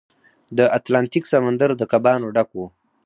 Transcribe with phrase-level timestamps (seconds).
[0.57, 2.59] د اتلانتیک سمندر د کبانو ډک و.